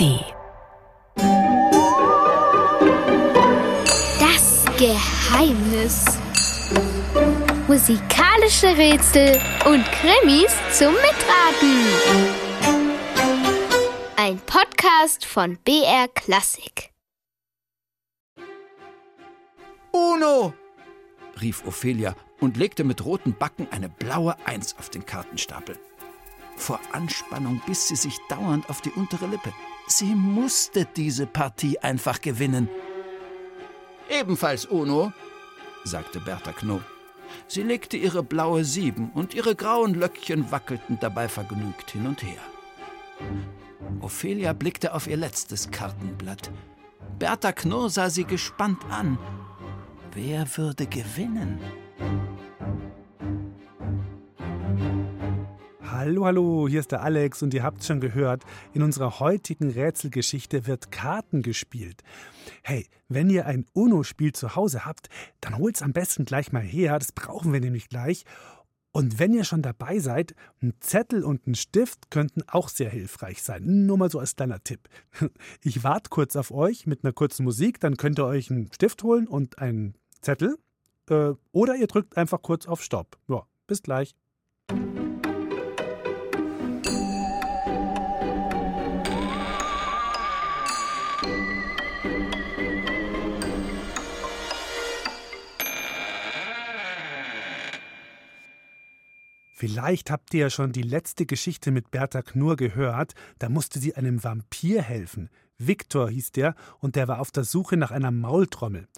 [0.00, 0.24] ARD.
[4.18, 6.04] Das Geheimnis.
[7.68, 11.86] Musikalische Rätsel und Krimis zum Mitraten.
[14.16, 16.90] Ein Podcast von BR Klassik.
[19.92, 20.54] Uno!
[21.40, 25.78] rief Ophelia und legte mit roten Backen eine blaue Eins auf den Kartenstapel.
[26.56, 29.52] Vor Anspannung biss sie sich dauernd auf die untere Lippe.
[29.90, 32.68] Sie musste diese Partie einfach gewinnen.
[34.08, 35.12] Ebenfalls Uno,
[35.82, 36.82] sagte Bertha Knob.
[37.48, 42.40] Sie legte ihre blaue Sieben und ihre grauen Löckchen wackelten dabei vergnügt hin und her.
[44.00, 46.52] Ophelia blickte auf ihr letztes Kartenblatt.
[47.18, 49.18] Bertha Knurr sah sie gespannt an.
[50.14, 51.58] Wer würde gewinnen?
[56.02, 60.66] Hallo, hallo, hier ist der Alex und ihr habt schon gehört, in unserer heutigen Rätselgeschichte
[60.66, 62.02] wird Karten gespielt.
[62.62, 65.10] Hey, wenn ihr ein UNO-Spiel zu Hause habt,
[65.42, 68.24] dann holt's am besten gleich mal her, das brauchen wir nämlich gleich.
[68.92, 73.42] Und wenn ihr schon dabei seid, ein Zettel und ein Stift könnten auch sehr hilfreich
[73.42, 73.84] sein.
[73.84, 74.88] Nur mal so als kleiner Tipp.
[75.62, 79.02] Ich warte kurz auf euch mit einer kurzen Musik, dann könnt ihr euch einen Stift
[79.02, 80.56] holen und einen Zettel.
[81.10, 83.18] Äh, oder ihr drückt einfach kurz auf Stopp.
[83.28, 84.14] Ja, bis gleich.
[99.60, 103.12] Vielleicht habt ihr ja schon die letzte Geschichte mit Bertha Knurr gehört.
[103.38, 105.28] Da musste sie einem Vampir helfen.
[105.58, 108.88] Viktor hieß der und der war auf der Suche nach einer Maultrommel.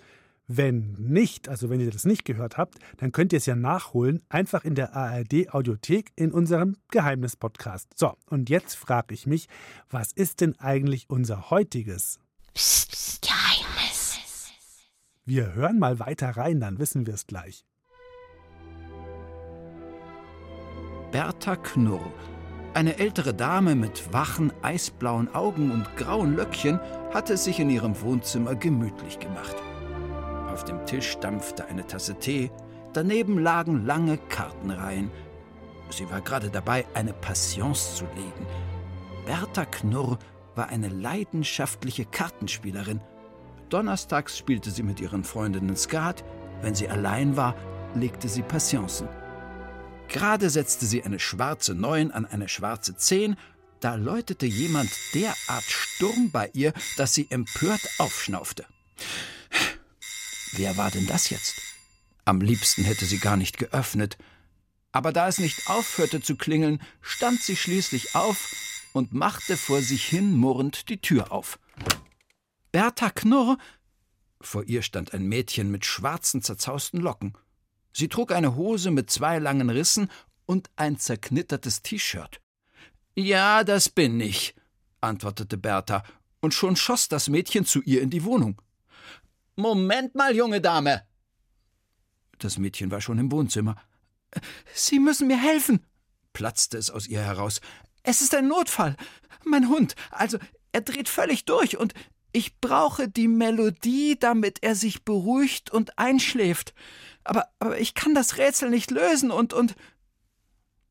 [0.47, 4.23] Wenn nicht, also wenn ihr das nicht gehört habt, dann könnt ihr es ja nachholen,
[4.29, 7.89] einfach in der ARD Audiothek in unserem Geheimnis-Podcast.
[7.97, 9.49] So, und jetzt frage ich mich,
[9.91, 12.21] was ist denn eigentlich unser heutiges?
[12.55, 14.21] Psst, Geheimnis.
[15.25, 17.65] Wir hören mal weiter rein, dann wissen wir es gleich.
[21.13, 22.11] Bertha Knurr,
[22.73, 26.81] eine ältere Dame mit wachen, eisblauen Augen und grauen Löckchen,
[27.13, 29.55] hatte sich in ihrem Wohnzimmer gemütlich gemacht.
[30.51, 32.51] Auf dem Tisch dampfte eine Tasse Tee,
[32.95, 35.11] daneben lagen lange Kartenreihen.
[35.91, 38.47] Sie war gerade dabei, eine Passions zu legen.
[39.27, 40.19] Bertha Knurr
[40.55, 43.03] war eine leidenschaftliche Kartenspielerin.
[43.69, 46.25] Donnerstags spielte sie mit ihren Freundinnen Skat,
[46.63, 47.55] wenn sie allein war,
[47.95, 49.09] legte sie Passionsen.
[50.13, 53.37] Gerade setzte sie eine schwarze Neun an eine schwarze Zehn,
[53.81, 58.67] da läutete jemand derart Sturm bei ihr, dass sie empört aufschnaufte.
[60.53, 61.61] Wer war denn das jetzt?
[62.25, 64.19] Am liebsten hätte sie gar nicht geöffnet.
[64.93, 68.55] Aber da es nicht aufhörte zu klingeln, stand sie schließlich auf
[68.93, 71.59] und machte vor sich hin murrend die Tür auf.
[72.71, 73.57] Bertha Knurr!
[74.41, 77.33] Vor ihr stand ein Mädchen mit schwarzen, zerzausten Locken.
[77.93, 80.11] Sie trug eine Hose mit zwei langen Rissen
[80.47, 82.41] und ein zerknittertes T-Shirt.
[83.15, 84.55] Ja, das bin ich,
[85.01, 86.03] antwortete Bertha,
[86.41, 88.61] und schon schoss das Mädchen zu ihr in die Wohnung.
[89.57, 91.03] Moment mal, junge Dame.
[92.39, 93.77] Das Mädchen war schon im Wohnzimmer.
[94.75, 95.87] Sie müssen mir helfen,
[96.33, 97.61] platzte es aus ihr heraus.
[98.03, 98.97] Es ist ein Notfall.
[99.45, 100.39] Mein Hund, also
[100.73, 101.93] er dreht völlig durch und
[102.33, 106.75] ich brauche die Melodie, damit er sich beruhigt und einschläft.
[107.25, 109.75] Aber, aber ich kann das Rätsel nicht lösen und, und.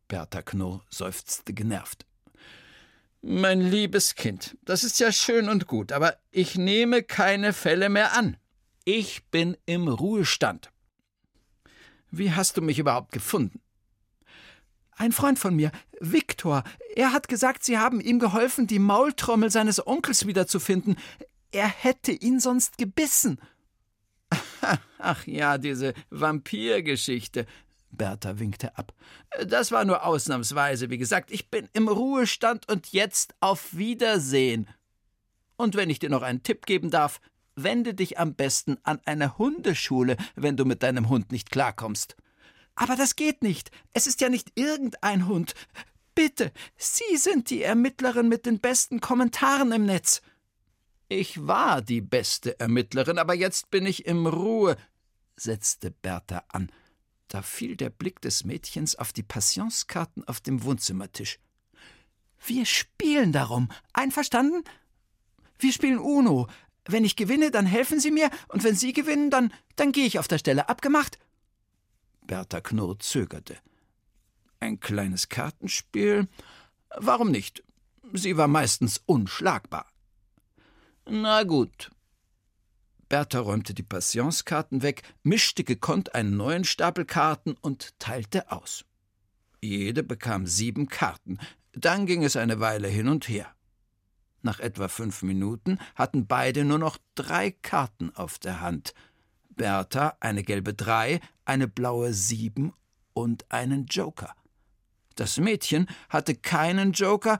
[0.07, 2.05] Bertha Knurr seufzte genervt.
[3.21, 8.17] Mein liebes Kind, das ist ja schön und gut, aber ich nehme keine Fälle mehr
[8.17, 8.37] an.
[8.83, 10.71] Ich bin im Ruhestand.
[12.09, 13.61] Wie hast du mich überhaupt gefunden?
[15.01, 16.63] Ein Freund von mir, Viktor,
[16.95, 20.97] er hat gesagt, Sie haben ihm geholfen, die Maultrommel seines Onkels wiederzufinden.
[21.51, 23.39] Er hätte ihn sonst gebissen.
[24.97, 27.45] Ach ja, diese Vampirgeschichte.
[27.91, 28.93] Bertha winkte ab.
[29.45, 31.31] Das war nur ausnahmsweise, wie gesagt.
[31.31, 34.67] Ich bin im Ruhestand und jetzt auf Wiedersehen.
[35.57, 37.19] Und wenn ich dir noch einen Tipp geben darf,
[37.55, 42.15] wende dich am besten an eine Hundeschule, wenn du mit deinem Hund nicht klarkommst.
[42.75, 43.71] Aber das geht nicht.
[43.93, 45.53] Es ist ja nicht irgendein Hund.
[46.15, 50.21] Bitte, Sie sind die Ermittlerin mit den besten Kommentaren im Netz.
[51.13, 54.77] Ich war die beste Ermittlerin, aber jetzt bin ich im Ruhe,
[55.35, 56.71] setzte Bertha an.
[57.27, 61.37] Da fiel der Blick des Mädchens auf die Passionskarten auf dem Wohnzimmertisch.
[62.45, 63.67] Wir spielen darum.
[63.91, 64.63] Einverstanden?
[65.59, 66.47] Wir spielen Uno.
[66.85, 70.17] Wenn ich gewinne, dann helfen Sie mir, und wenn Sie gewinnen, dann, dann gehe ich
[70.17, 70.69] auf der Stelle.
[70.69, 71.19] Abgemacht?
[72.21, 73.57] Bertha Knurr zögerte.
[74.61, 76.29] Ein kleines Kartenspiel?
[76.95, 77.65] Warum nicht?
[78.13, 79.90] Sie war meistens unschlagbar.
[81.13, 81.91] Na gut.
[83.09, 88.85] Bertha räumte die Passionskarten weg, mischte gekonnt einen neuen Stapel Karten und teilte aus.
[89.59, 91.37] Jede bekam sieben Karten.
[91.73, 93.53] Dann ging es eine Weile hin und her.
[94.41, 98.93] Nach etwa fünf Minuten hatten beide nur noch drei Karten auf der Hand.
[99.49, 102.71] Bertha eine gelbe Drei, eine blaue Sieben
[103.11, 104.33] und einen Joker.
[105.15, 107.37] Das Mädchen hatte keinen Joker,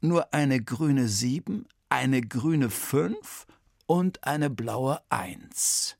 [0.00, 3.46] nur eine grüne Sieben, eine grüne Fünf
[3.86, 5.96] und eine blaue Eins.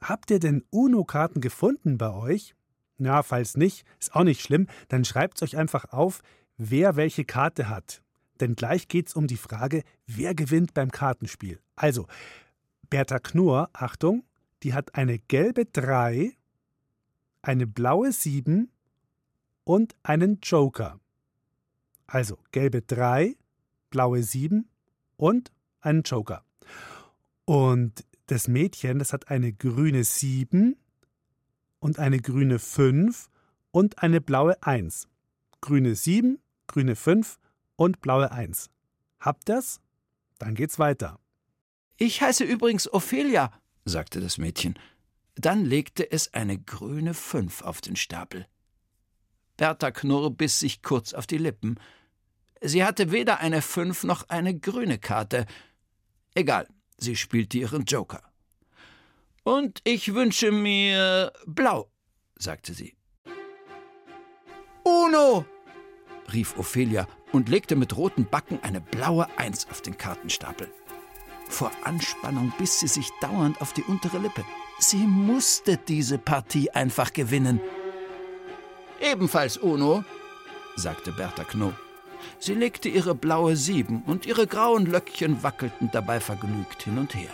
[0.00, 2.54] Habt ihr denn UNO-Karten gefunden bei euch?
[2.96, 6.22] Na, falls nicht, ist auch nicht schlimm, dann schreibt's euch einfach auf,
[6.58, 8.02] wer welche Karte hat.
[8.38, 11.58] Denn gleich geht's um die Frage, wer gewinnt beim Kartenspiel.
[11.74, 12.06] Also,
[12.88, 14.22] Bertha Knurr, Achtung,
[14.62, 16.36] die hat eine gelbe 3,
[17.42, 18.70] eine blaue 7
[19.64, 21.00] und einen Joker.
[22.06, 23.34] Also gelbe 3,
[23.90, 24.68] blaue 7
[25.16, 26.44] und einen Joker.
[27.44, 30.76] Und das Mädchen, das hat eine grüne 7
[31.78, 33.28] und eine grüne 5
[33.70, 35.08] und eine blaue 1.
[35.60, 37.38] Grüne 7, grüne 5
[37.76, 38.70] und blaue 1.
[39.20, 39.80] Habt ihr's?
[40.38, 41.18] Dann geht's weiter.
[41.96, 43.50] Ich heiße übrigens Ophelia,
[43.84, 44.78] sagte das Mädchen.
[45.36, 48.46] Dann legte es eine grüne 5 auf den Stapel.
[49.56, 51.78] Bertha Knurr biss sich kurz auf die Lippen.
[52.60, 55.46] Sie hatte weder eine 5 noch eine grüne Karte.
[56.34, 56.68] Egal,
[56.98, 58.22] sie spielte ihren Joker.
[59.42, 61.90] Und ich wünsche mir blau,
[62.36, 62.96] sagte sie.
[64.84, 65.44] Uno!
[66.32, 70.70] rief Ophelia und legte mit roten Backen eine blaue Eins auf den Kartenstapel.
[71.48, 74.44] Vor Anspannung biss sie sich dauernd auf die untere Lippe.
[74.78, 77.60] Sie musste diese Partie einfach gewinnen.
[79.00, 80.04] Ebenfalls Uno,
[80.74, 81.72] sagte Bertha Knoh.
[82.38, 87.30] Sie legte ihre blaue Sieben und ihre grauen Löckchen wackelten dabei vergnügt hin und her.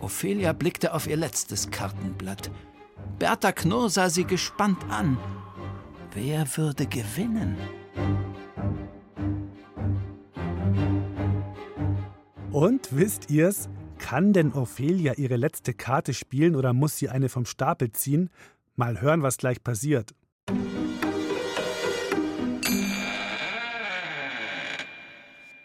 [0.00, 2.50] Ophelia blickte auf ihr letztes Kartenblatt.
[3.18, 5.18] Bertha Knurr sah sie gespannt an.
[6.14, 7.56] Wer würde gewinnen?
[12.52, 13.68] Und wisst ihr's?
[13.98, 18.30] Kann denn Ophelia ihre letzte Karte spielen oder muss sie eine vom Stapel ziehen?
[18.76, 20.14] Mal hören, was gleich passiert.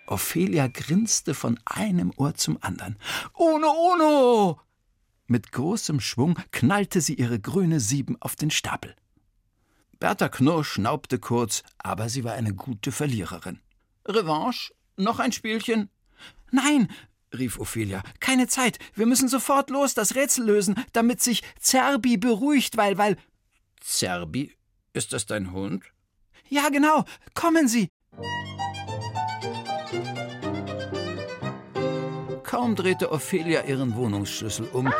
[0.09, 2.97] Ophelia grinste von einem Ohr zum anderen.
[3.33, 4.59] Uno, uno!
[5.27, 8.95] Mit großem Schwung knallte sie ihre grüne Sieben auf den Stapel.
[9.99, 13.59] Bertha Knurr schnaubte kurz, aber sie war eine gute Verliererin.
[14.07, 14.73] Revanche?
[14.97, 15.89] Noch ein Spielchen?
[16.51, 16.89] Nein,
[17.33, 18.79] rief Ophelia, keine Zeit.
[18.95, 23.17] Wir müssen sofort los das Rätsel lösen, damit sich Zerbi beruhigt, weil, weil.
[23.81, 24.55] Zerbi?
[24.93, 25.83] Ist das dein Hund?
[26.47, 27.05] Ja, genau.
[27.35, 27.89] Kommen Sie.
[32.49, 34.91] Kaum drehte Ophelia ihren Wohnungsschlüssel um,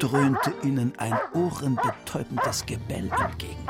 [0.00, 3.64] dröhnte ihnen ein ohrenbetäubendes Gebell entgegen.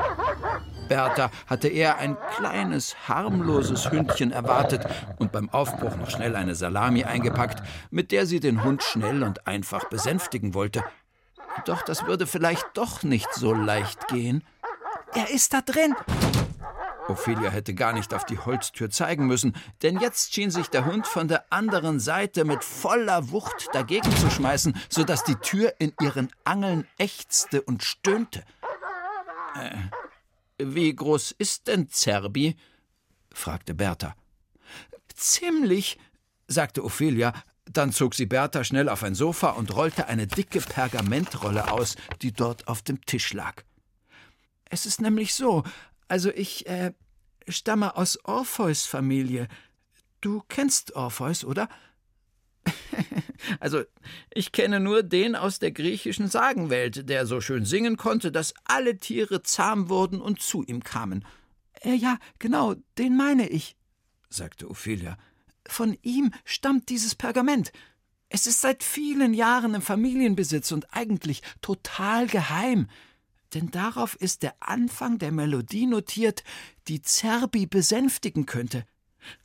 [0.89, 4.87] Bertha hatte eher ein kleines, harmloses Hündchen erwartet
[5.19, 7.61] und beim Aufbruch noch schnell eine Salami eingepackt,
[7.91, 10.83] mit der sie den Hund schnell und einfach besänftigen wollte.
[11.65, 14.43] Doch das würde vielleicht doch nicht so leicht gehen.
[15.13, 15.93] Er ist da drin,
[17.09, 21.07] Ophelia hätte gar nicht auf die Holztür zeigen müssen, denn jetzt schien sich der Hund
[21.07, 25.93] von der anderen Seite mit voller Wucht dagegen zu schmeißen, so dass die Tür in
[26.01, 28.43] ihren Angeln ächzte und stöhnte.
[29.55, 29.77] Äh,
[30.57, 32.55] wie groß ist denn Zerbi?
[33.33, 34.15] fragte Bertha.
[35.15, 35.97] Ziemlich,
[36.47, 37.33] sagte Ophelia,
[37.71, 42.31] dann zog sie Bertha schnell auf ein Sofa und rollte eine dicke Pergamentrolle aus, die
[42.31, 43.63] dort auf dem Tisch lag.
[44.69, 45.63] Es ist nämlich so,
[46.07, 46.93] also ich äh,
[47.47, 49.47] stamme aus Orpheus Familie.
[50.21, 51.69] Du kennst Orpheus, oder?
[53.59, 53.83] also,
[54.33, 58.97] ich kenne nur den aus der griechischen Sagenwelt, der so schön singen konnte, dass alle
[58.97, 61.25] Tiere zahm wurden und zu ihm kamen.
[61.81, 63.75] Äh, ja, genau, den meine ich,
[64.29, 65.17] sagte Ophelia.
[65.67, 67.71] Von ihm stammt dieses Pergament.
[68.29, 72.87] Es ist seit vielen Jahren im Familienbesitz und eigentlich total geheim
[73.53, 76.43] denn darauf ist der Anfang der Melodie notiert,
[76.87, 78.85] die Zerbi besänftigen könnte.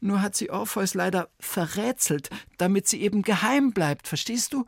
[0.01, 4.67] Nur hat sie Orpheus leider verrätselt, damit sie eben geheim bleibt, verstehst du?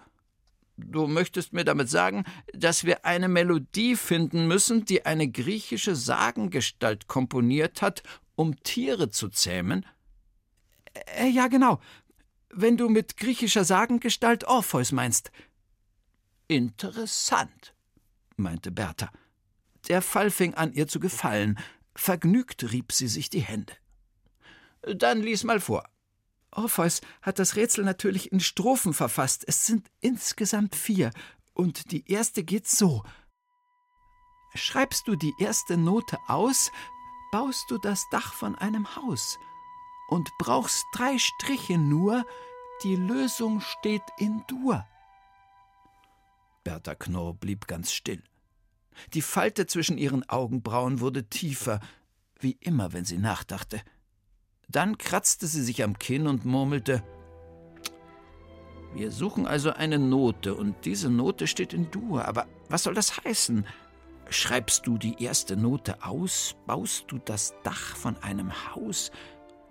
[0.76, 7.06] Du möchtest mir damit sagen, dass wir eine Melodie finden müssen, die eine griechische Sagengestalt
[7.06, 8.02] komponiert hat,
[8.34, 9.86] um Tiere zu zähmen?
[11.16, 11.80] Äh, ja, genau.
[12.50, 15.30] Wenn du mit griechischer Sagengestalt Orpheus meinst.
[16.48, 17.74] Interessant,
[18.36, 19.10] meinte Bertha.
[19.88, 21.58] Der Fall fing an, ihr zu gefallen.
[21.94, 23.74] Vergnügt rieb sie sich die Hände.
[24.82, 25.88] Dann lies mal vor.
[26.50, 29.44] Orpheus hat das Rätsel natürlich in Strophen verfasst.
[29.46, 31.10] Es sind insgesamt vier.
[31.52, 33.04] Und die erste geht so.
[34.54, 36.70] Schreibst du die erste Note aus,
[37.32, 39.38] baust du das Dach von einem Haus
[40.08, 42.24] und brauchst drei Striche nur,
[42.82, 44.86] die Lösung steht in Dur.
[46.62, 48.22] Bertha Knorr blieb ganz still.
[49.12, 51.80] Die Falte zwischen ihren Augenbrauen wurde tiefer,
[52.38, 53.80] wie immer, wenn sie nachdachte.
[54.68, 57.02] Dann kratzte sie sich am Kinn und murmelte
[58.94, 62.26] Wir suchen also eine Note, und diese Note steht in Dur.
[62.26, 63.66] Aber was soll das heißen?
[64.30, 69.10] Schreibst du die erste Note aus, baust du das Dach von einem Haus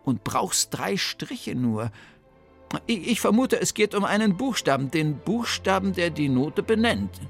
[0.04, 1.92] und brauchst drei Striche nur.
[2.88, 7.22] Ich vermute, es geht um einen Buchstaben, den Buchstaben, der die Note benennt.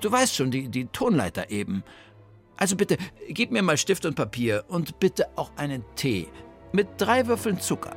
[0.00, 1.84] Du weißt schon, die, die Tonleiter eben.
[2.56, 2.96] Also bitte,
[3.28, 6.28] gib mir mal Stift und Papier und bitte auch einen Tee
[6.72, 7.96] mit drei Würfeln Zucker.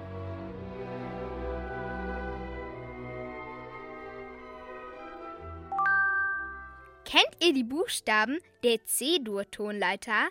[7.05, 10.29] Kennt ihr die Buchstaben der C-Dur-Tonleiter?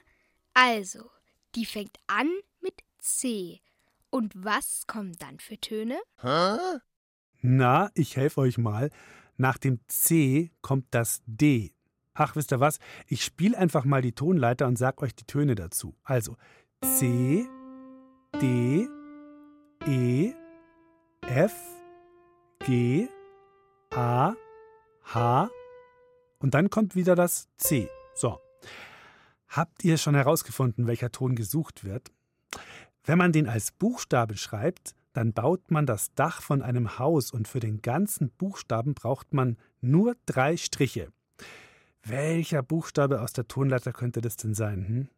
[0.52, 1.10] Also,
[1.54, 2.28] die fängt an
[2.60, 3.60] mit C.
[4.10, 5.98] Und was kommen dann für Töne?
[6.20, 6.58] Hä?
[7.40, 8.90] Na, ich helfe euch mal.
[9.42, 11.74] Nach dem C kommt das D.
[12.14, 12.78] Ach, wisst ihr was?
[13.08, 15.96] Ich spiele einfach mal die Tonleiter und sag euch die Töne dazu.
[16.04, 16.36] Also
[16.80, 17.44] C,
[18.40, 18.86] D,
[19.84, 20.32] E,
[21.22, 21.52] F,
[22.60, 23.08] G,
[23.90, 24.34] A,
[25.06, 25.50] H
[26.38, 27.88] und dann kommt wieder das C.
[28.14, 28.38] So.
[29.48, 32.12] Habt ihr schon herausgefunden, welcher Ton gesucht wird?
[33.02, 37.48] Wenn man den als Buchstabe schreibt, dann baut man das Dach von einem Haus und
[37.48, 41.12] für den ganzen Buchstaben braucht man nur drei Striche.
[42.02, 44.86] Welcher Buchstabe aus der Tonleiter könnte das denn sein?
[44.88, 45.08] Hm?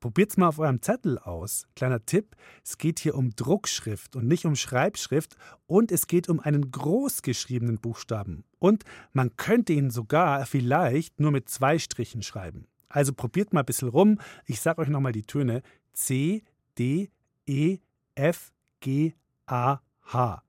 [0.00, 1.66] Probiert's mal auf eurem Zettel aus.
[1.74, 5.36] Kleiner Tipp: Es geht hier um Druckschrift und nicht um Schreibschrift
[5.66, 8.44] und es geht um einen großgeschriebenen Buchstaben.
[8.58, 12.66] Und man könnte ihn sogar vielleicht nur mit zwei Strichen schreiben.
[12.88, 14.20] Also probiert mal ein bisschen rum.
[14.44, 15.62] Ich sage euch nochmal die Töne:
[15.92, 16.42] C,
[16.78, 17.10] D,
[17.46, 17.78] E,
[18.14, 19.14] F, G,
[19.46, 19.78] A,
[20.12, 20.42] H.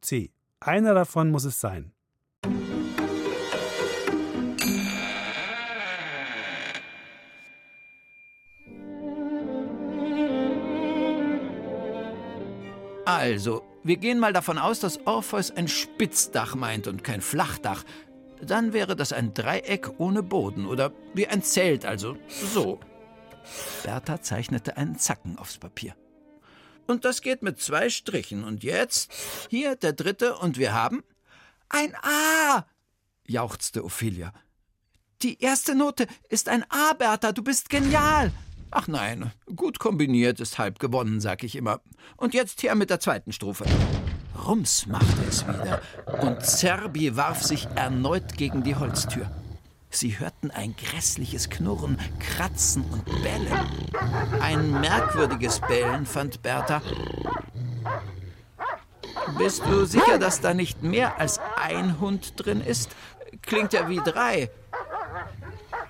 [0.00, 0.32] C.
[0.58, 1.92] Einer davon muss es sein.
[13.04, 17.84] Also, wir gehen mal davon aus, dass Orpheus ein Spitzdach meint und kein Flachdach.
[18.42, 22.80] Dann wäre das ein Dreieck ohne Boden oder wie ein Zelt, also so.
[23.84, 25.94] Bertha zeichnete einen Zacken aufs Papier.
[26.90, 28.42] Und das geht mit zwei Strichen.
[28.42, 29.12] Und jetzt,
[29.48, 31.04] hier der dritte, und wir haben
[31.68, 32.66] ein A,
[33.28, 34.32] jauchzte Ophelia.
[35.22, 38.32] Die erste Note ist ein A, Bertha, du bist genial.
[38.72, 41.80] Ach nein, gut kombiniert ist halb gewonnen, sag ich immer.
[42.16, 43.66] Und jetzt her mit der zweiten Strophe.
[44.44, 45.80] Rums machte es wieder,
[46.20, 49.30] und Zerbi warf sich erneut gegen die Holztür.
[49.90, 53.58] Sie hörten ein grässliches Knurren, Kratzen und Bellen.
[54.40, 56.80] Ein merkwürdiges Bellen, fand Bertha.
[59.36, 62.94] Bist du sicher, dass da nicht mehr als ein Hund drin ist?
[63.42, 64.50] Klingt ja wie drei.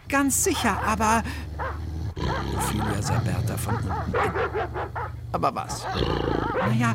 [0.08, 1.22] Ganz sicher, aber.
[2.56, 5.10] Ophelia sah Bertha von unten an.
[5.32, 5.86] Aber was?
[6.58, 6.94] Naja,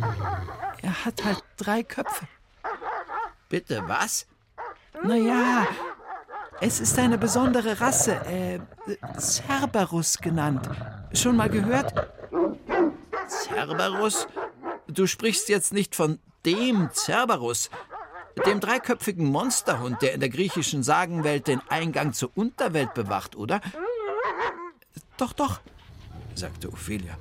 [0.81, 2.27] er hat halt drei Köpfe.
[3.47, 4.27] Bitte, was?
[5.03, 5.67] Naja,
[6.61, 8.59] es ist eine besondere Rasse, äh,
[9.19, 10.69] Cerberus genannt.
[11.13, 11.93] Schon mal gehört?
[13.27, 14.27] Cerberus?
[14.87, 17.69] Du sprichst jetzt nicht von dem Cerberus,
[18.45, 23.61] dem dreiköpfigen Monsterhund, der in der griechischen Sagenwelt den Eingang zur Unterwelt bewacht, oder?
[25.17, 25.59] Doch, doch,
[26.35, 27.17] sagte Ophelia.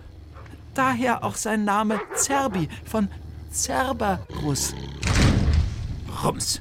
[0.75, 3.09] Daher auch sein Name Cerbi von
[3.53, 4.75] Cerberus.
[6.23, 6.61] Rums.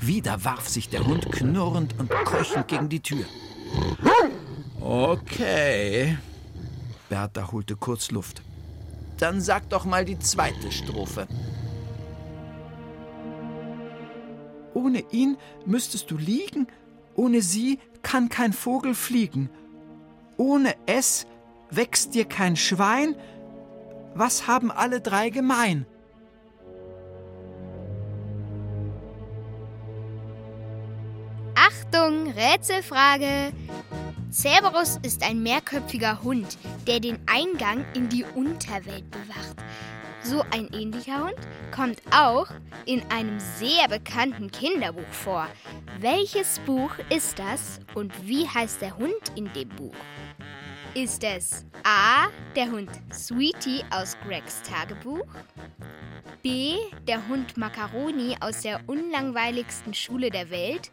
[0.00, 3.24] Wieder warf sich der Hund knurrend und keuchend gegen die Tür.
[4.80, 6.16] Okay.
[7.08, 8.42] Bertha holte kurz Luft.
[9.18, 11.26] Dann sag doch mal die zweite Strophe.
[14.72, 16.66] Ohne ihn müsstest du liegen,
[17.14, 19.50] ohne sie kann kein Vogel fliegen.
[20.38, 21.26] Ohne es
[21.70, 23.14] wächst dir kein Schwein.
[24.14, 25.84] Was haben alle drei gemein?
[32.40, 33.52] Rätselfrage.
[34.32, 36.56] Cerberus ist ein mehrköpfiger Hund,
[36.86, 39.56] der den Eingang in die Unterwelt bewacht.
[40.22, 41.36] So ein ähnlicher Hund
[41.70, 42.46] kommt auch
[42.86, 45.48] in einem sehr bekannten Kinderbuch vor.
[45.98, 49.94] Welches Buch ist das und wie heißt der Hund in dem Buch?
[50.94, 55.24] Ist es A, der Hund Sweetie aus Gregs Tagebuch?
[56.42, 56.74] B,
[57.06, 60.90] der Hund Macaroni aus der unlangweiligsten Schule der Welt?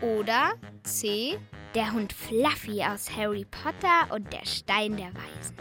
[0.00, 0.52] Oder
[0.84, 1.40] C,
[1.74, 5.56] der Hund Fluffy aus Harry Potter und der Stein der Weisen?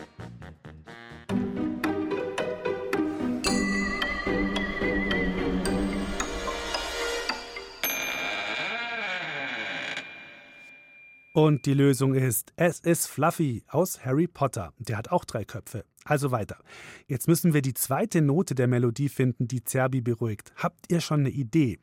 [11.34, 14.74] Und die Lösung ist, es ist Fluffy aus Harry Potter.
[14.80, 15.86] Der hat auch drei Köpfe.
[16.04, 16.58] Also weiter.
[17.08, 20.52] Jetzt müssen wir die zweite Note der Melodie finden, die Zerbi beruhigt.
[20.58, 21.80] Habt ihr schon eine Idee?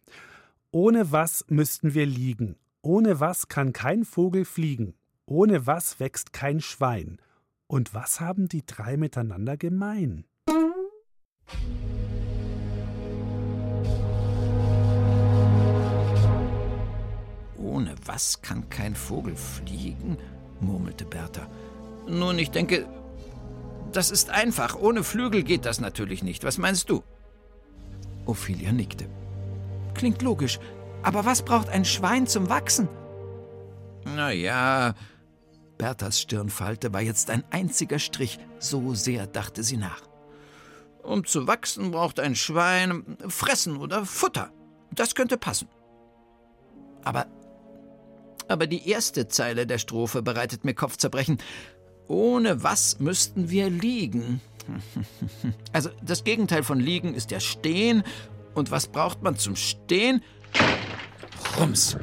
[0.71, 2.57] Ohne was müssten wir liegen?
[2.83, 4.95] Ohne was kann kein Vogel fliegen?
[5.25, 7.19] Ohne was wächst kein Schwein?
[7.67, 10.25] Und was haben die drei miteinander gemein?
[17.69, 20.17] Ohne was kann kein Vogel fliegen?
[20.61, 21.47] murmelte Bertha.
[22.09, 22.89] Nun, ich denke,
[23.93, 24.75] das ist einfach.
[24.75, 26.45] Ohne Flügel geht das natürlich nicht.
[26.45, 27.05] Was meinst du?
[28.25, 29.07] Ophelia nickte.
[29.95, 30.59] Klingt logisch.
[31.03, 32.89] Aber was braucht ein Schwein zum Wachsen?
[34.05, 34.95] Na ja,
[35.77, 38.39] Berthas Stirnfalte war jetzt ein einziger Strich.
[38.59, 40.03] So sehr dachte sie nach.
[41.03, 44.51] Um zu wachsen braucht ein Schwein Fressen oder Futter.
[44.91, 45.69] Das könnte passen.
[47.05, 47.27] Aber
[48.49, 51.39] aber die erste Zeile der Strophe bereitet mir Kopfzerbrechen.
[52.09, 54.41] Ohne was müssten wir liegen?
[55.73, 58.03] Also das Gegenteil von liegen ist ja stehen.
[58.55, 60.23] Und was braucht man zum Stehen?
[61.59, 61.97] Rums!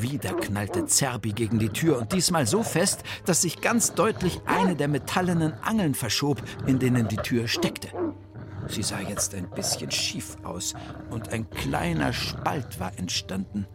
[0.00, 4.76] Wieder knallte Zerbi gegen die Tür und diesmal so fest, dass sich ganz deutlich eine
[4.76, 7.88] der metallenen Angeln verschob, in denen die Tür steckte.
[8.68, 10.74] Sie sah jetzt ein bisschen schief aus
[11.10, 13.66] und ein kleiner Spalt war entstanden.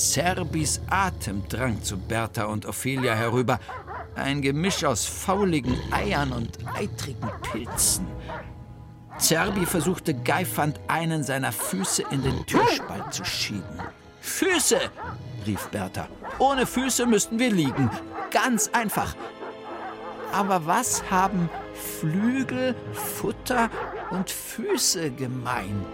[0.00, 3.60] Zerbis Atem drang zu Bertha und Ophelia herüber.
[4.16, 8.06] Ein Gemisch aus fauligen Eiern und eitrigen Pilzen.
[9.18, 13.78] Zerbi versuchte geifernd einen seiner Füße in den Türspalt zu schieben.
[14.22, 14.80] Füße!
[15.46, 16.08] rief Bertha.
[16.38, 17.90] Ohne Füße müssten wir liegen.
[18.30, 19.14] Ganz einfach.
[20.32, 23.68] Aber was haben Flügel, Futter
[24.10, 25.84] und Füße gemein?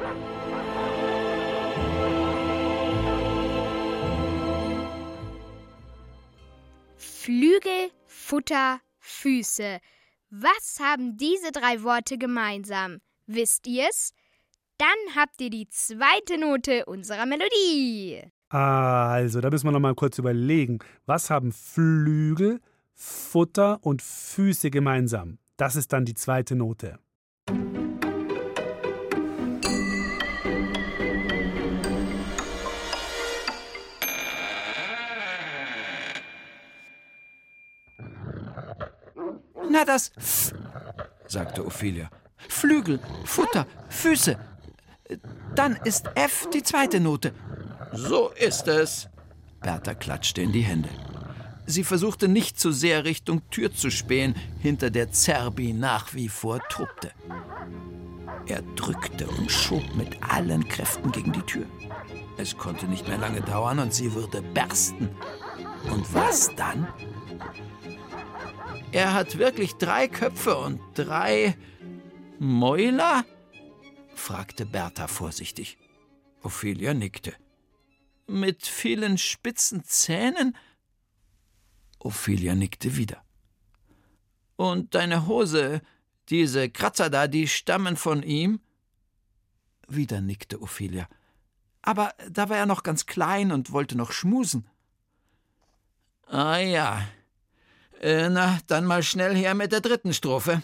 [7.26, 9.80] Flügel, Futter, Füße.
[10.30, 12.98] Was haben diese drei Worte gemeinsam?
[13.26, 14.12] Wisst ihr's?
[14.78, 18.22] Dann habt ihr die zweite Note unserer Melodie.
[18.48, 20.78] Also, da müssen wir noch mal kurz überlegen.
[21.06, 22.60] Was haben Flügel,
[22.94, 25.38] Futter und Füße gemeinsam?
[25.56, 27.00] Das ist dann die zweite Note.
[39.76, 40.54] Na, das F,
[41.26, 42.08] sagte Ophelia.
[42.48, 44.38] Flügel, Futter, Füße.
[45.54, 47.34] Dann ist F die zweite Note.
[47.92, 49.10] So ist es.
[49.60, 50.88] Bertha klatschte in die Hände.
[51.66, 56.60] Sie versuchte nicht zu sehr Richtung Tür zu spähen, hinter der Zerbi nach wie vor
[56.70, 57.10] tobte.
[58.46, 61.66] Er drückte und schob mit allen Kräften gegen die Tür.
[62.38, 65.10] Es konnte nicht mehr lange dauern und sie würde bersten.
[65.90, 66.88] Und was dann?
[68.96, 71.54] Er hat wirklich drei Köpfe und drei
[72.38, 73.26] Mäuler?
[74.14, 75.76] fragte Bertha vorsichtig.
[76.42, 77.34] Ophelia nickte.
[78.26, 80.56] Mit vielen spitzen Zähnen?
[81.98, 83.22] Ophelia nickte wieder.
[84.56, 85.82] Und deine Hose,
[86.30, 88.60] diese Kratzer da, die stammen von ihm?
[89.88, 91.06] Wieder nickte Ophelia.
[91.82, 94.66] Aber da war er noch ganz klein und wollte noch schmusen.
[96.28, 97.06] Ah ja.
[98.00, 100.62] Äh, na, dann mal schnell her mit der dritten Strophe.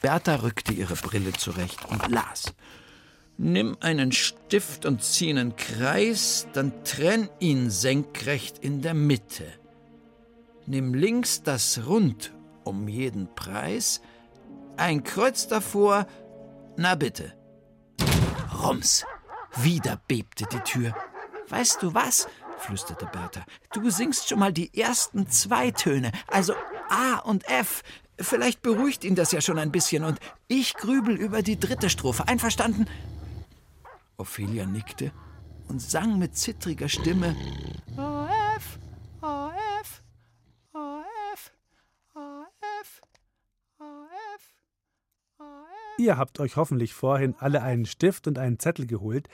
[0.00, 2.54] Bertha rückte ihre Brille zurecht und las.
[3.38, 9.46] Nimm einen Stift und zieh einen Kreis, dann trenn ihn senkrecht in der Mitte.
[10.66, 12.32] Nimm links das Rund
[12.64, 14.00] um jeden Preis,
[14.76, 16.06] ein Kreuz davor,
[16.76, 17.32] na bitte.
[18.62, 19.04] Rums!
[19.56, 20.94] Wieder bebte die Tür.
[21.48, 22.28] Weißt du was?
[22.62, 23.44] Flüsterte Bertha.
[23.72, 26.54] Du singst schon mal die ersten zwei Töne, also
[26.88, 27.82] A und F.
[28.18, 32.28] Vielleicht beruhigt ihn das ja schon ein bisschen und ich grübel über die dritte Strophe.
[32.28, 32.86] Einverstanden?
[34.16, 35.12] Ophelia nickte
[35.68, 37.34] und sang mit zittriger Stimme
[37.96, 38.78] A, F,
[39.22, 40.02] A, F,
[40.74, 41.52] A, F,
[42.14, 42.46] A,
[42.80, 43.02] F,
[43.78, 44.54] A, F,
[45.38, 45.91] A, F.
[46.02, 49.28] Ihr habt euch hoffentlich vorhin alle einen Stift und einen Zettel geholt.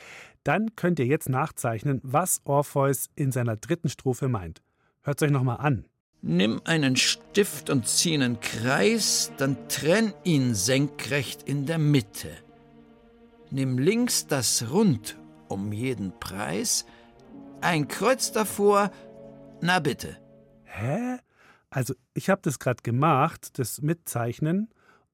[0.44, 4.61] Dann könnt ihr jetzt nachzeichnen, was Orpheus in seiner dritten Strophe meint.
[5.00, 5.87] Hört es euch nochmal an.
[6.20, 12.28] Nimm einen Stift und zieh einen Kreis, dann trenn ihn senkrecht in der Mitte.
[13.50, 15.16] Nimm links das Rund
[15.48, 16.85] um jeden Preis,
[17.62, 18.90] ein Kreuz davor,
[19.62, 20.18] na bitte.
[20.64, 21.16] Hä?
[21.70, 24.68] Also, ich habe das gerade gemacht, das Mitzeichnen,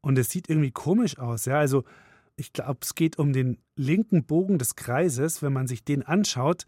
[0.04, 1.58] und es sieht irgendwie komisch aus, ja?
[1.58, 1.84] Also,
[2.36, 6.66] ich glaube, es geht um den linken Bogen des Kreises, wenn man sich den anschaut.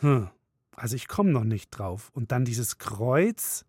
[0.00, 0.28] Hm,
[0.74, 2.10] also ich komme noch nicht drauf.
[2.14, 3.64] Und dann dieses Kreuz.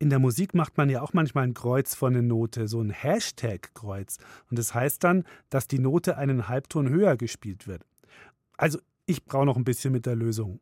[0.00, 2.90] In der Musik macht man ja auch manchmal ein Kreuz vor eine Note, so ein
[2.90, 4.18] Hashtag-Kreuz.
[4.48, 7.84] Und das heißt dann, dass die Note einen Halbton höher gespielt wird.
[8.56, 10.60] Also ich brauche noch ein bisschen mit der Lösung.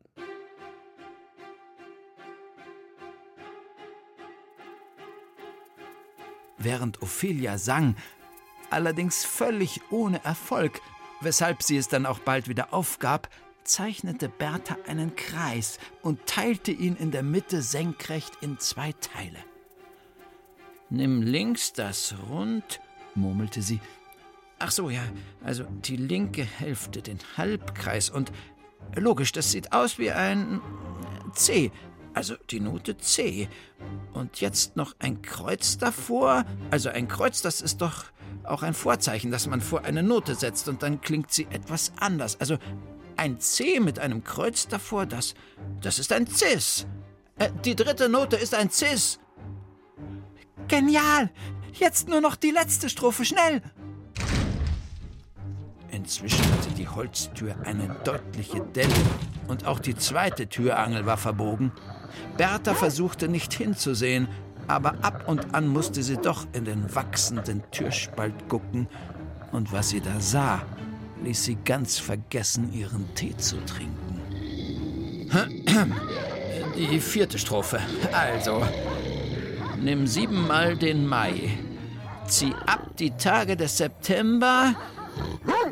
[6.67, 7.95] Während Ophelia sang,
[8.69, 10.81] allerdings völlig ohne Erfolg,
[11.21, 13.29] weshalb sie es dann auch bald wieder aufgab,
[13.63, 19.39] zeichnete Bertha einen Kreis und teilte ihn in der Mitte senkrecht in zwei Teile.
[20.89, 22.81] Nimm links das Rund,
[23.15, 23.79] murmelte sie.
[24.59, 25.03] Ach so, ja,
[25.45, 28.33] also die linke Hälfte, den Halbkreis und
[28.93, 30.59] logisch, das sieht aus wie ein
[31.31, 31.71] C,
[32.17, 33.47] also die Note C.
[34.13, 36.45] Und jetzt noch ein Kreuz davor.
[36.71, 38.05] Also ein Kreuz, das ist doch
[38.43, 42.39] auch ein Vorzeichen, das man vor eine Note setzt und dann klingt sie etwas anders.
[42.41, 42.57] Also
[43.17, 45.35] ein C mit einem Kreuz davor, das,
[45.81, 46.87] das ist ein Cis.
[47.37, 49.19] Äh, die dritte Note ist ein Cis.
[50.67, 51.29] Genial!
[51.73, 53.61] Jetzt nur noch die letzte Strophe, schnell!
[55.91, 58.93] Inzwischen hatte die Holztür eine deutliche Delle
[59.47, 61.71] und auch die zweite Türangel war verbogen.
[62.37, 64.27] Bertha versuchte nicht hinzusehen,
[64.67, 68.87] aber ab und an musste sie doch in den wachsenden Türspalt gucken.
[69.51, 70.61] Und was sie da sah,
[71.23, 74.21] ließ sie ganz vergessen, ihren Tee zu trinken.
[76.75, 77.79] Die vierte Strophe.
[78.11, 78.61] Also,
[79.81, 81.57] nimm siebenmal den Mai.
[82.27, 84.75] Zieh ab die Tage des September.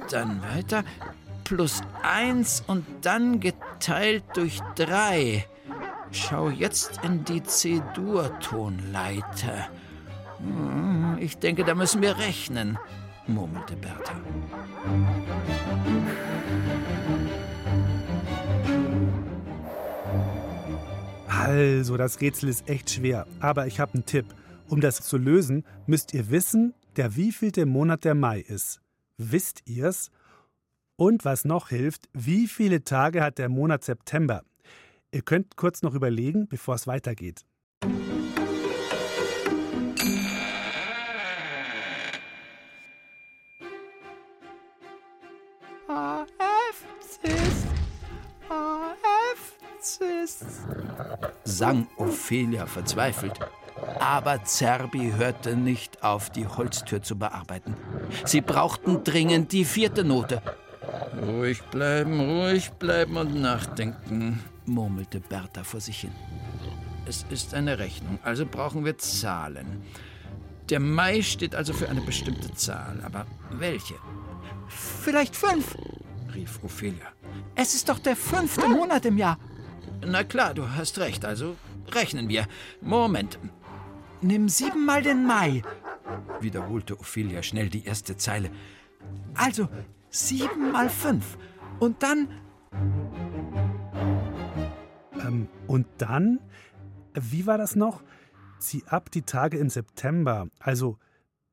[0.09, 0.83] Dann weiter.
[1.43, 5.45] Plus eins und dann geteilt durch drei.
[6.15, 9.67] Schau jetzt in die C-Dur-Tonleiter.
[10.37, 12.79] Hm, ich denke, da müssen wir rechnen,
[13.27, 14.15] murmelte Bertha.
[21.27, 24.27] Also, das Rätsel ist echt schwer, aber ich habe einen Tipp.
[24.69, 28.79] Um das zu lösen, müsst ihr wissen, der wievielte Monat der Mai ist.
[29.17, 30.11] Wisst ihr's?
[30.95, 34.43] Und was noch hilft, wie viele Tage hat der Monat September?
[35.15, 37.45] Ihr könnt kurz noch überlegen, bevor es weitergeht.
[51.45, 53.39] sang Ophelia verzweifelt.
[53.99, 57.75] Aber Zerbi hörte nicht auf, die Holztür zu bearbeiten.
[58.25, 60.41] Sie brauchten dringend die vierte Note.
[61.25, 66.11] Ruhig bleiben, ruhig bleiben und nachdenken, murmelte Bertha vor sich hin.
[67.05, 69.83] Es ist eine Rechnung, also brauchen wir Zahlen.
[70.69, 73.93] Der Mai steht also für eine bestimmte Zahl, aber welche?
[74.67, 75.75] Vielleicht fünf,
[76.33, 77.05] rief Ophelia.
[77.53, 79.37] Es ist doch der fünfte Monat im Jahr.
[80.05, 81.55] Na klar, du hast recht, also
[81.91, 82.47] rechnen wir.
[82.81, 83.37] Moment.
[84.21, 85.61] Nimm siebenmal den Mai,
[86.39, 88.49] wiederholte Ophelia schnell die erste Zeile.
[89.35, 89.69] Also
[90.09, 91.37] sieben mal fünf.
[91.79, 92.27] Und dann
[95.25, 96.39] ähm, und dann,
[97.13, 98.03] wie war das noch?
[98.59, 100.97] Zieh ab die Tage im September, also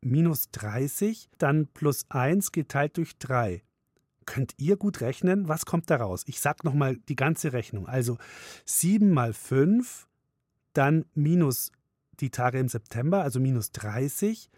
[0.01, 3.63] minus 30, dann plus 1 geteilt durch 3.
[4.25, 5.49] Könnt ihr gut rechnen?
[5.49, 6.23] Was kommt da raus?
[6.27, 7.89] Ich sag nochmal die ganze Rechnung.
[7.89, 8.19] Also
[8.65, 10.07] 7 mal 5,
[10.75, 11.73] dann minus
[12.21, 14.51] die Tage im September, also minus 30,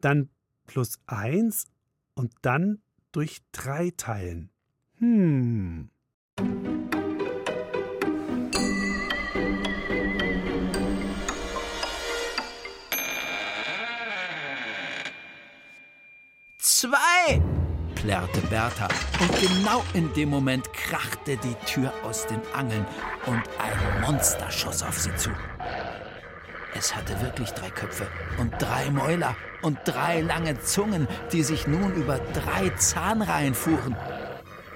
[0.00, 0.28] dann
[0.66, 1.66] plus 1
[2.14, 2.80] und dann
[3.12, 4.50] durch 3 teilen.
[4.98, 5.69] Hm.
[18.30, 18.88] Plärrte Bertha.
[19.20, 22.86] Und genau in dem Moment krachte die Tür aus den Angeln
[23.26, 25.30] und ein Monster schoss auf sie zu.
[26.74, 28.06] Es hatte wirklich drei Köpfe
[28.38, 33.96] und drei Mäuler und drei lange Zungen, die sich nun über drei Zahnreihen fuhren.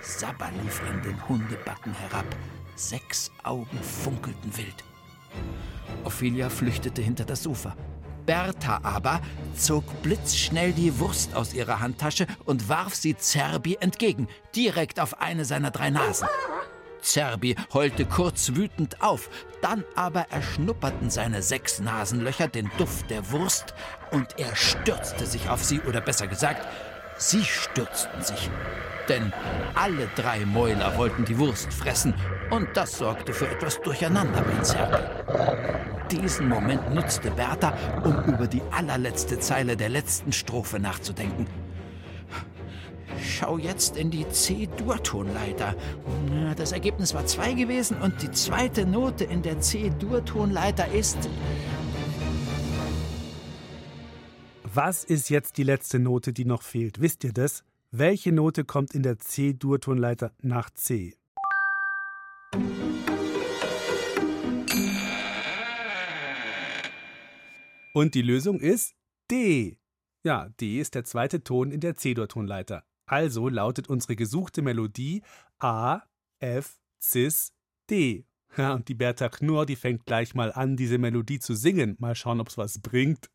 [0.00, 2.26] Sabba lief in den Hundebacken herab.
[2.74, 4.84] Sechs Augen funkelten wild.
[6.02, 7.76] Ophelia flüchtete hinter das Sofa.
[8.26, 9.20] Bertha aber
[9.56, 15.44] zog blitzschnell die Wurst aus ihrer Handtasche und warf sie Zerbi entgegen, direkt auf eine
[15.44, 16.28] seiner drei Nasen.
[17.00, 19.28] Zerbi heulte kurz wütend auf,
[19.60, 23.74] dann aber erschnupperten seine sechs Nasenlöcher den Duft der Wurst
[24.10, 26.66] und er stürzte sich auf sie, oder besser gesagt,
[27.18, 28.50] sie stürzten sich.
[29.09, 29.33] Denn
[29.74, 32.14] alle drei Mäuler wollten die Wurst fressen
[32.50, 34.98] und das sorgte für etwas Durcheinander bei Zerbi.
[36.11, 41.46] Diesen Moment nutzte Bertha, um über die allerletzte Zeile der letzten Strophe nachzudenken.
[43.22, 45.74] Schau jetzt in die C-Dur-Tonleiter.
[46.57, 51.29] Das Ergebnis war zwei gewesen und die zweite Note in der C-Dur-Tonleiter ist.
[54.76, 57.00] Was ist jetzt die letzte Note, die noch fehlt?
[57.00, 57.62] Wisst ihr das?
[57.92, 61.14] Welche Note kommt in der C-Dur-Tonleiter nach C?
[67.92, 68.96] Und die Lösung ist
[69.30, 69.78] D.
[70.24, 72.82] Ja, D ist der zweite Ton in der C-Dur-Tonleiter.
[73.06, 75.22] Also lautet unsere gesuchte Melodie
[75.60, 76.00] A,
[76.40, 77.52] F, Cis,
[77.88, 78.26] D.
[78.56, 81.94] Ja, und die Bertha Knurr, die fängt gleich mal an, diese Melodie zu singen.
[82.00, 83.30] Mal schauen, ob's was bringt.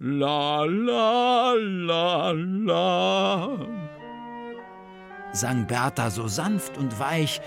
[0.00, 3.58] La, la, la, la.
[5.32, 7.40] sang Bertha so sanft und weich,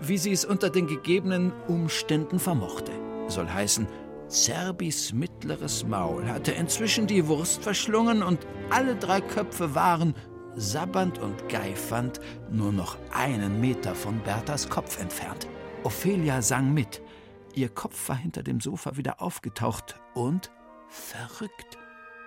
[0.00, 2.90] wie sie es unter den gegebenen Umständen vermochte.
[3.28, 3.86] Soll heißen,
[4.28, 10.14] Zerbis mittleres Maul hatte inzwischen die Wurst verschlungen und alle drei Köpfe waren,
[10.56, 12.18] sabbernd und geifernd,
[12.50, 15.48] nur noch einen Meter von Berthas Kopf entfernt.
[15.82, 17.02] Ophelia sang mit.
[17.54, 20.50] Ihr Kopf war hinter dem Sofa wieder aufgetaucht und
[20.88, 21.79] verrückt.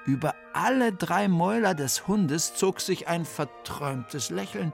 [0.06, 4.74] Über alle drei Mäuler des Hundes zog sich ein verträumtes Lächeln.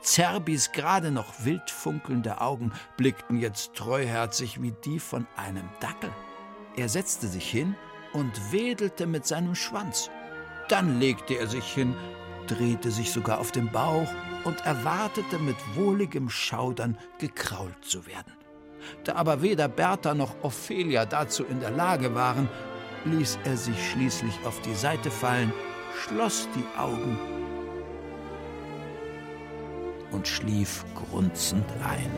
[0.00, 6.10] Zerbis gerade noch wild funkelnde Augen blickten jetzt treuherzig wie die von einem Dackel.
[6.76, 7.76] Er setzte sich hin
[8.14, 10.10] und wedelte mit seinem Schwanz.
[10.70, 11.94] Dann legte er sich hin,
[12.46, 14.08] drehte sich sogar auf den Bauch
[14.44, 18.32] und erwartete mit wohligem Schaudern gekrault zu werden.
[19.04, 22.48] Da aber weder Bertha noch Ophelia dazu in der Lage waren,
[23.04, 25.52] ließ er sich schließlich auf die Seite fallen,
[25.96, 27.18] schloss die Augen
[30.12, 32.10] und schlief grunzend ein.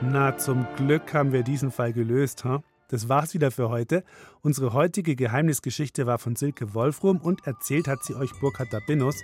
[0.00, 2.62] Na, zum Glück haben wir diesen Fall gelöst, ha?
[2.88, 4.04] Das war's wieder für heute.
[4.42, 9.16] Unsere heutige Geheimnisgeschichte war von Silke Wolfrum und erzählt hat sie euch Burkhard Dabinus.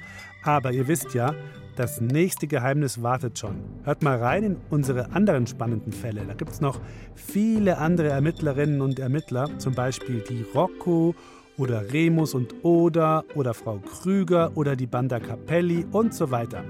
[0.43, 1.35] Aber ihr wisst ja,
[1.77, 3.63] das nächste Geheimnis wartet schon.
[3.85, 6.25] Hört mal rein in unsere anderen spannenden Fälle.
[6.27, 6.81] Da gibt's noch
[7.15, 11.15] viele andere Ermittlerinnen und Ermittler, zum Beispiel die Rocco
[11.57, 16.65] oder Remus und Oda oder Frau Krüger oder die Banda Capelli und so weiter.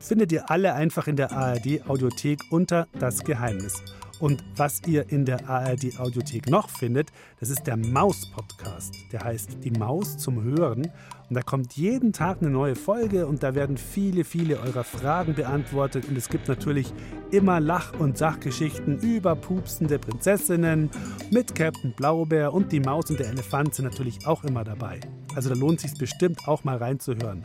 [0.00, 3.82] Findet ihr alle einfach in der ARD Audiothek unter Das Geheimnis.
[4.20, 8.94] Und was ihr in der ARD Audiothek noch findet, das ist der Maus-Podcast.
[9.12, 10.90] Der heißt Die Maus zum Hören.
[11.28, 15.34] Und da kommt jeden Tag eine neue Folge und da werden viele, viele eurer Fragen
[15.34, 16.08] beantwortet.
[16.08, 16.92] Und es gibt natürlich
[17.30, 20.90] immer Lach- und Sachgeschichten über pupsende Prinzessinnen
[21.30, 25.00] mit Captain Blaubeer und die Maus und der Elefant sind natürlich auch immer dabei.
[25.34, 27.44] Also da lohnt sich bestimmt auch mal reinzuhören.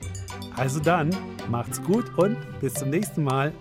[0.56, 1.10] Also dann,
[1.50, 3.52] macht's gut und bis zum nächsten Mal.